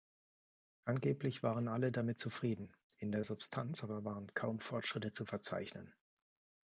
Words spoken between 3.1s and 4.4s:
der Substanz aber waren